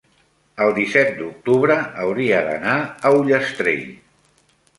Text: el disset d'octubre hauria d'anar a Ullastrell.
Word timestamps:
el 0.63 0.71
disset 0.77 1.11
d'octubre 1.19 1.75
hauria 2.05 2.41
d'anar 2.49 2.75
a 2.79 3.13
Ullastrell. 3.21 3.87